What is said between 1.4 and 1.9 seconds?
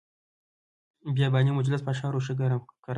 مجلس